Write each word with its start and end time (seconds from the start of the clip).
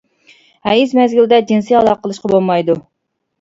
ھەيز 0.69 0.95
مەزگىلىدە 0.99 1.39
جىنسىي 1.51 1.77
ئالاقە 1.81 2.03
قىلىشقا 2.07 2.33
بولمايدۇ. 2.35 2.79